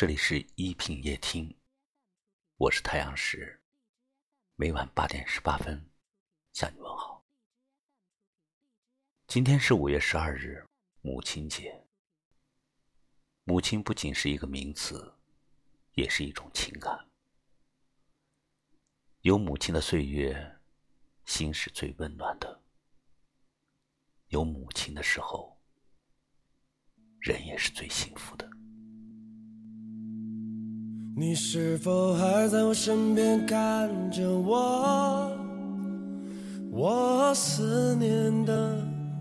[0.00, 1.54] 这里是一品夜听，
[2.56, 3.60] 我是太阳石，
[4.56, 5.90] 每晚八点十八分
[6.54, 7.22] 向你问好。
[9.26, 10.66] 今天是五月十二日，
[11.02, 11.86] 母亲节。
[13.44, 15.18] 母亲不仅是一个名词，
[15.92, 17.06] 也是一种情感。
[19.20, 20.60] 有母亲的岁月，
[21.26, 22.62] 心是最温暖的；
[24.28, 25.60] 有母亲的时候，
[27.20, 28.50] 人也是最幸福的。
[31.16, 35.36] 你是否还在我身边看着我？
[36.70, 38.76] 我思念的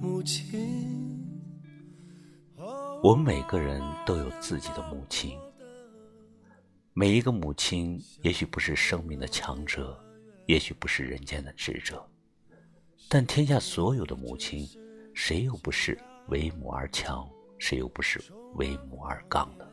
[0.00, 0.78] 母亲。
[3.02, 5.38] 我们每个人都有自己的母亲，
[6.92, 9.98] 每一个母亲也许不是生命的强者，
[10.46, 12.06] 也许不是人间的智者，
[13.08, 14.68] 但天下所有的母亲，
[15.14, 17.26] 谁又不是为母而强，
[17.58, 18.22] 谁又不是
[18.56, 19.69] 为母而刚的？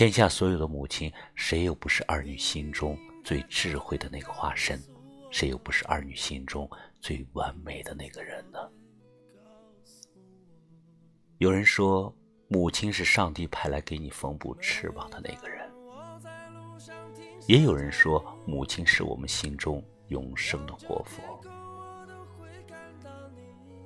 [0.00, 4.82] 天下所有的母亲，谁又不是儿女心中最智慧的那个化身？
[5.30, 6.66] 谁又不是儿女心中
[7.02, 8.58] 最完美的那个人呢？
[11.36, 12.10] 有人说，
[12.48, 15.68] 母亲是上帝派来给你缝补翅膀的那个人；
[17.46, 21.22] 也有人说，母亲是我们心中永生的活佛。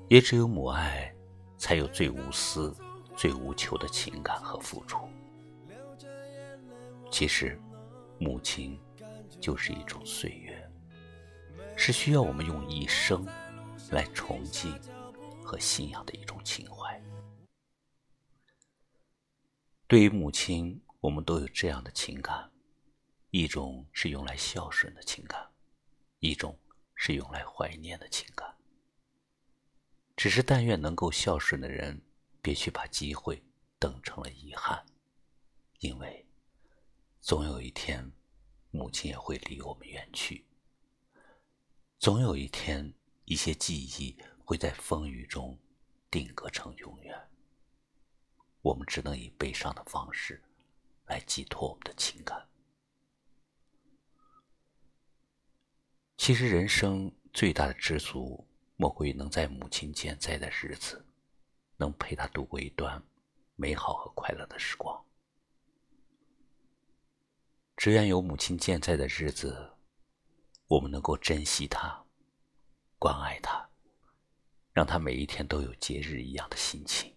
[0.06, 1.12] 也只有母爱，
[1.58, 2.72] 才有最无私、
[3.16, 4.96] 最无求的情感和付出。
[7.16, 7.56] 其实，
[8.18, 8.76] 母亲
[9.40, 10.68] 就是一种岁月，
[11.76, 13.24] 是需要我们用一生
[13.92, 14.76] 来崇敬
[15.40, 17.00] 和信仰的一种情怀。
[19.86, 22.50] 对于母亲，我们都有这样的情感：
[23.30, 25.48] 一种是用来孝顺的情感，
[26.18, 26.58] 一种
[26.96, 28.52] 是用来怀念的情感。
[30.16, 32.02] 只是，但愿能够孝顺的人，
[32.42, 33.40] 别去把机会
[33.78, 34.84] 等成了遗憾，
[35.78, 36.13] 因为。
[37.24, 38.12] 总有一天，
[38.70, 40.44] 母亲也会离我们远去。
[41.98, 42.92] 总有一天，
[43.24, 45.58] 一些记忆会在风雨中
[46.10, 47.18] 定格成永远。
[48.60, 50.42] 我们只能以悲伤的方式
[51.06, 52.46] 来寄托我们的情感。
[56.18, 61.02] 其实，人生最大的知足，莫过于能在母亲健在的日子，
[61.78, 63.02] 能陪她度过一段
[63.56, 65.02] 美好和快乐的时光。
[67.84, 69.54] 只愿有母亲健在的日子，
[70.68, 72.02] 我们能够珍惜她，
[72.98, 73.62] 关爱她，
[74.72, 77.12] 让她每一天都有节日一样的心情。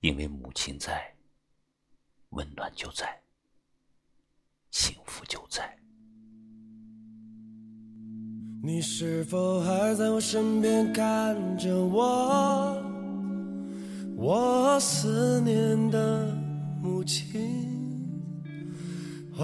[0.00, 1.14] 因为母亲在，
[2.30, 3.22] 温暖就在，
[4.72, 5.78] 幸福就在。
[8.64, 12.82] 你是否还在我身边看着我？
[14.16, 16.34] 我思念的
[16.82, 17.71] 母亲。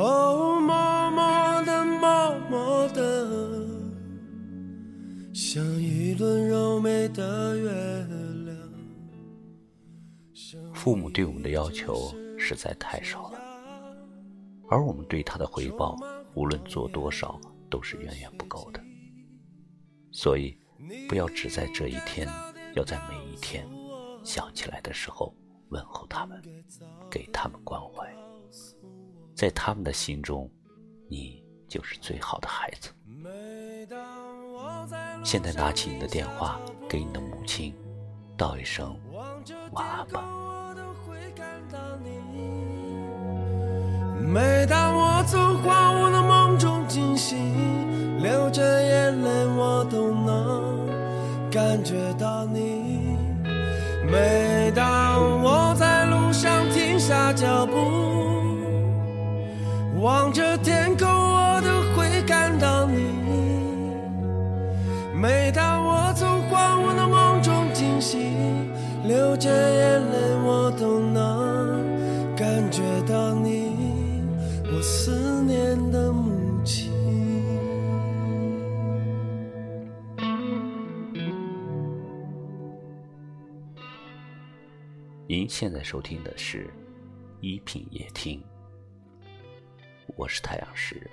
[0.01, 3.29] 哦，默默的，默默的，
[5.35, 7.69] 像一轮柔美的月
[8.45, 8.57] 亮。
[10.73, 13.41] 父母对我们的要求实在太少了，
[14.69, 15.97] 而我们对他的回报，
[16.35, 18.81] 无论做多少，都是远远不够的。
[20.13, 20.57] 所以，
[21.09, 22.29] 不要只在这一天，
[22.77, 23.67] 要在每一天
[24.23, 25.35] 想起来的时候
[25.71, 26.41] 问候他们，
[27.11, 28.09] 给他们关怀。
[29.39, 30.51] 在他们的心中，
[31.09, 32.91] 你就是最好的孩子。
[35.23, 37.73] 现在拿起你的电话，给你的母亲
[38.37, 38.99] 道一声
[39.71, 40.25] 晚安吧。
[44.29, 53.17] 每当我从荒芜的梦中惊醒，流着眼泪，我都能感觉到你。
[54.11, 54.48] 每
[60.09, 62.97] 望着天空，我都会感到你。
[65.15, 68.19] 每当我从荒芜的梦中惊醒，
[69.07, 71.85] 流着眼泪，我都能
[72.35, 73.77] 感觉到你，
[74.73, 76.91] 我思念的母亲。
[85.27, 86.65] 您现在收听的是
[87.43, 88.41] 《一品夜听》。
[90.19, 91.09] 我是太阳石，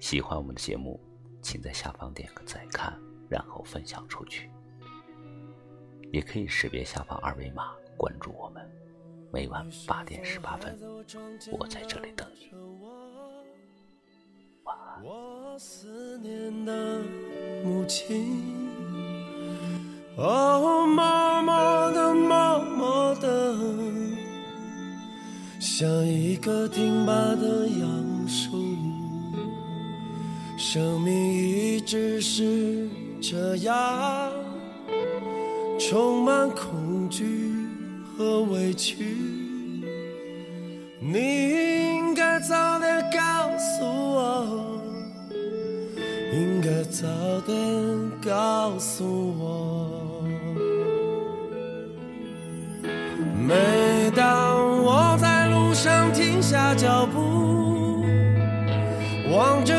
[0.00, 0.98] 喜欢我们的节目，
[1.40, 2.92] 请在下方点个再看，
[3.28, 4.50] 然后分享出去。
[6.12, 8.68] 也可以识别下方二维码关注我们，
[9.32, 10.76] 每晚八点十八分，
[11.52, 12.50] 我在这里等你。
[14.64, 15.04] 晚安。
[15.04, 17.00] 我思念的
[17.62, 18.68] 母亲，
[20.16, 23.54] 哦，默默的，默默的。
[25.58, 27.85] 像一个挺拔的杨树，
[30.68, 32.88] 生命一直是
[33.22, 34.32] 这样，
[35.78, 37.24] 充满恐惧
[38.18, 38.96] 和委屈。
[40.98, 44.80] 你应该早点告诉我，
[46.32, 47.06] 应该早
[47.46, 47.56] 点
[48.20, 49.04] 告诉
[49.38, 50.24] 我。
[53.46, 58.04] 每当我在路上停下脚步，
[59.30, 59.75] 望着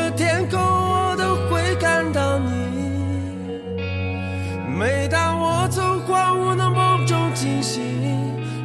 [4.78, 7.82] 每当我从荒芜的梦中惊醒，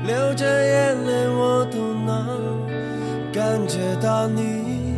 [0.05, 2.67] 流着眼泪，我都能
[3.33, 4.93] 感觉到你。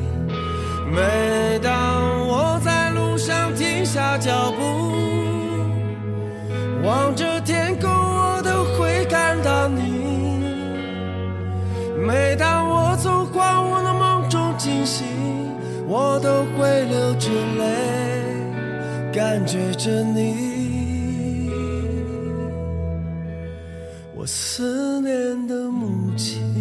[0.91, 4.91] 每当我在路上停下脚步，
[6.83, 10.43] 望着天空，我都会看到你。
[12.05, 15.07] 每当我从荒芜的梦中惊醒，
[15.87, 17.63] 我都会流着泪，
[19.13, 20.54] 感觉着你，
[24.25, 26.54] 我思念的母亲。